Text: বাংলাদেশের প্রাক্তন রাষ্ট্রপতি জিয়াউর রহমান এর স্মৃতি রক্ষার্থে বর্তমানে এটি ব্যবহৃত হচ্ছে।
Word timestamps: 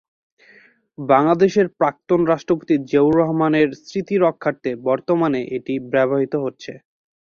বাংলাদেশের 0.97 1.67
প্রাক্তন 1.79 2.21
রাষ্ট্রপতি 2.25 2.75
জিয়াউর 2.83 3.13
রহমান 3.21 3.53
এর 3.61 3.69
স্মৃতি 3.81 4.15
রক্ষার্থে 4.17 4.71
বর্তমানে 4.87 5.41
এটি 5.57 5.73
ব্যবহৃত 5.91 6.33
হচ্ছে। 6.45 6.71